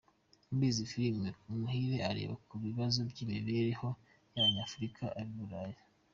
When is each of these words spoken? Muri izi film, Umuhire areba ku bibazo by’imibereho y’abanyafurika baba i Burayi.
Muri 0.51 0.65
izi 0.71 0.85
film, 0.93 1.21
Umuhire 1.51 1.97
areba 2.09 2.35
ku 2.47 2.55
bibazo 2.63 2.99
by’imibereho 3.09 3.87
y’abanyafurika 4.33 5.01
baba 5.11 5.21
i 5.31 5.33
Burayi. 5.37 5.79